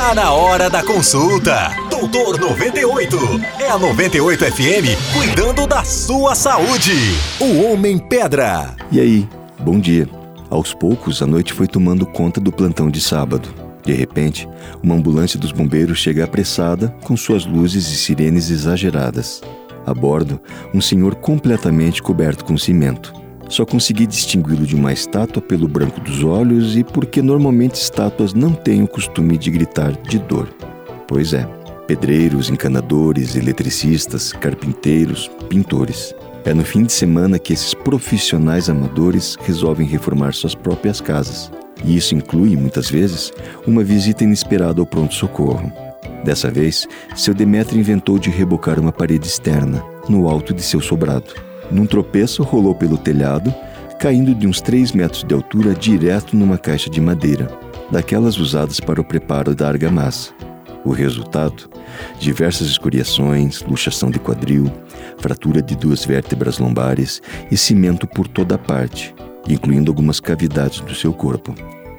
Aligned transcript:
Tá 0.00 0.14
na 0.14 0.32
hora 0.32 0.70
da 0.70 0.82
consulta. 0.82 1.68
Doutor 1.90 2.40
98. 2.40 3.18
É 3.60 3.68
a 3.68 3.78
98 3.78 4.46
FM 4.46 5.12
cuidando 5.12 5.66
da 5.66 5.84
sua 5.84 6.34
saúde. 6.34 6.94
O 7.38 7.64
Homem 7.66 7.98
Pedra. 7.98 8.74
E 8.90 8.98
aí, 8.98 9.28
bom 9.58 9.78
dia. 9.78 10.08
Aos 10.48 10.72
poucos, 10.72 11.20
a 11.20 11.26
noite 11.26 11.52
foi 11.52 11.66
tomando 11.66 12.06
conta 12.06 12.40
do 12.40 12.50
plantão 12.50 12.90
de 12.90 12.98
sábado. 12.98 13.50
De 13.84 13.92
repente, 13.92 14.48
uma 14.82 14.94
ambulância 14.94 15.38
dos 15.38 15.52
bombeiros 15.52 15.98
chega 15.98 16.24
apressada, 16.24 16.88
com 17.04 17.14
suas 17.14 17.44
luzes 17.44 17.86
e 17.92 17.96
sirenes 17.98 18.48
exageradas. 18.48 19.42
A 19.86 19.92
bordo, 19.92 20.40
um 20.72 20.80
senhor 20.80 21.16
completamente 21.16 22.02
coberto 22.02 22.42
com 22.46 22.56
cimento. 22.56 23.19
Só 23.50 23.66
consegui 23.66 24.06
distingui-lo 24.06 24.64
de 24.64 24.76
uma 24.76 24.92
estátua 24.92 25.42
pelo 25.42 25.66
branco 25.66 26.00
dos 26.00 26.22
olhos 26.22 26.76
e 26.76 26.84
porque 26.84 27.20
normalmente 27.20 27.74
estátuas 27.74 28.32
não 28.32 28.52
têm 28.52 28.84
o 28.84 28.88
costume 28.88 29.36
de 29.36 29.50
gritar 29.50 29.90
de 30.02 30.20
dor. 30.20 30.48
Pois 31.08 31.32
é, 31.32 31.44
pedreiros, 31.88 32.48
encanadores, 32.48 33.34
eletricistas, 33.34 34.32
carpinteiros, 34.32 35.28
pintores. 35.48 36.14
É 36.44 36.54
no 36.54 36.64
fim 36.64 36.84
de 36.84 36.92
semana 36.92 37.40
que 37.40 37.52
esses 37.52 37.74
profissionais 37.74 38.70
amadores 38.70 39.36
resolvem 39.42 39.84
reformar 39.84 40.32
suas 40.32 40.54
próprias 40.54 41.00
casas. 41.00 41.50
E 41.84 41.96
isso 41.96 42.14
inclui, 42.14 42.56
muitas 42.56 42.88
vezes, 42.88 43.32
uma 43.66 43.82
visita 43.82 44.22
inesperada 44.22 44.80
ao 44.80 44.86
pronto-socorro. 44.86 45.72
Dessa 46.24 46.48
vez, 46.52 46.86
seu 47.16 47.34
Demetrio 47.34 47.80
inventou 47.80 48.16
de 48.16 48.30
rebocar 48.30 48.78
uma 48.78 48.92
parede 48.92 49.26
externa, 49.26 49.82
no 50.08 50.28
alto 50.28 50.54
de 50.54 50.62
seu 50.62 50.80
sobrado. 50.80 51.49
Num 51.70 51.86
tropeço, 51.86 52.42
rolou 52.42 52.74
pelo 52.74 52.98
telhado, 52.98 53.54
caindo 53.98 54.34
de 54.34 54.46
uns 54.46 54.60
3 54.60 54.92
metros 54.92 55.22
de 55.22 55.34
altura 55.34 55.74
direto 55.74 56.36
numa 56.36 56.58
caixa 56.58 56.90
de 56.90 57.00
madeira, 57.00 57.48
daquelas 57.90 58.38
usadas 58.38 58.80
para 58.80 59.00
o 59.00 59.04
preparo 59.04 59.54
da 59.54 59.68
argamassa. 59.68 60.32
O 60.84 60.90
resultado? 60.90 61.68
Diversas 62.18 62.68
escoriações, 62.68 63.62
luxação 63.62 64.10
de 64.10 64.18
quadril, 64.18 64.72
fratura 65.18 65.60
de 65.60 65.76
duas 65.76 66.04
vértebras 66.04 66.58
lombares 66.58 67.20
e 67.50 67.56
cimento 67.56 68.06
por 68.06 68.26
toda 68.26 68.56
parte, 68.56 69.14
incluindo 69.46 69.90
algumas 69.90 70.18
cavidades 70.18 70.80
do 70.80 70.94
seu 70.94 71.12
corpo. 71.12 71.54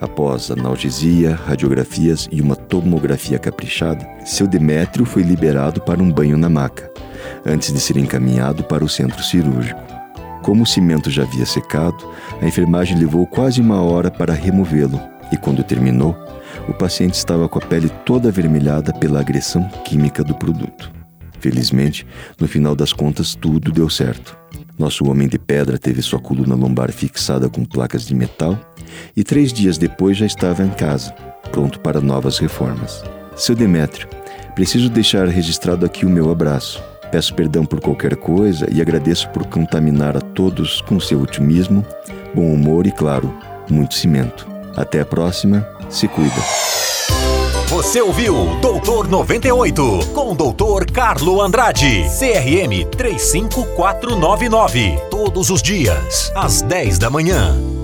Após 0.00 0.50
analgesia, 0.50 1.34
radiografias 1.46 2.28
e 2.30 2.40
uma 2.40 2.56
tomografia 2.56 3.38
caprichada, 3.38 4.06
seu 4.26 4.46
Demétrio 4.46 5.06
foi 5.06 5.22
liberado 5.22 5.80
para 5.80 6.02
um 6.02 6.10
banho 6.10 6.36
na 6.36 6.48
maca, 6.50 6.92
antes 7.44 7.72
de 7.72 7.80
ser 7.80 7.96
encaminhado 7.96 8.64
para 8.64 8.84
o 8.84 8.88
centro 8.88 9.22
cirúrgico. 9.22 9.80
Como 10.42 10.62
o 10.62 10.66
cimento 10.66 11.10
já 11.10 11.22
havia 11.22 11.46
secado, 11.46 11.96
a 12.40 12.46
enfermagem 12.46 12.98
levou 12.98 13.26
quase 13.26 13.60
uma 13.60 13.80
hora 13.80 14.10
para 14.10 14.34
removê-lo, 14.34 15.00
e 15.32 15.36
quando 15.36 15.64
terminou, 15.64 16.14
o 16.68 16.72
paciente 16.74 17.14
estava 17.14 17.48
com 17.48 17.58
a 17.58 17.62
pele 17.62 17.88
toda 18.04 18.28
avermelhada 18.28 18.92
pela 18.92 19.20
agressão 19.20 19.68
química 19.84 20.22
do 20.22 20.34
produto. 20.34 20.92
Felizmente, 21.40 22.06
no 22.38 22.48
final 22.48 22.74
das 22.74 22.92
contas, 22.92 23.34
tudo 23.34 23.72
deu 23.72 23.88
certo. 23.90 24.36
Nosso 24.78 25.08
homem 25.08 25.28
de 25.28 25.38
pedra 25.38 25.78
teve 25.78 26.02
sua 26.02 26.18
coluna 26.18 26.54
lombar 26.54 26.90
fixada 26.90 27.48
com 27.48 27.64
placas 27.64 28.06
de 28.06 28.14
metal 28.14 28.58
e 29.16 29.22
três 29.22 29.52
dias 29.52 29.78
depois 29.78 30.16
já 30.16 30.26
estava 30.26 30.64
em 30.64 30.70
casa, 30.70 31.12
pronto 31.52 31.80
para 31.80 32.00
novas 32.00 32.38
reformas. 32.38 33.04
Seu 33.36 33.54
Demétrio, 33.54 34.08
preciso 34.54 34.88
deixar 34.88 35.28
registrado 35.28 35.84
aqui 35.86 36.04
o 36.04 36.10
meu 36.10 36.30
abraço. 36.30 36.82
Peço 37.14 37.32
perdão 37.32 37.64
por 37.64 37.80
qualquer 37.80 38.16
coisa 38.16 38.66
e 38.72 38.80
agradeço 38.80 39.28
por 39.28 39.46
contaminar 39.46 40.16
a 40.16 40.20
todos 40.20 40.80
com 40.80 40.98
seu 40.98 41.22
otimismo, 41.22 41.86
bom 42.34 42.52
humor 42.52 42.88
e, 42.88 42.90
claro, 42.90 43.32
muito 43.70 43.94
cimento. 43.94 44.48
Até 44.76 45.00
a 45.00 45.06
próxima, 45.06 45.64
se 45.88 46.08
cuida. 46.08 46.34
Você 47.68 48.02
ouviu 48.02 48.58
Doutor 48.60 49.06
98 49.06 50.08
com 50.12 50.32
o 50.32 50.34
Doutor 50.34 50.90
Carlo 50.90 51.40
Andrade, 51.40 52.02
CRM 52.18 52.84
35499. 52.90 54.98
Todos 55.08 55.50
os 55.50 55.62
dias, 55.62 56.32
às 56.34 56.62
10 56.62 56.98
da 56.98 57.10
manhã. 57.10 57.83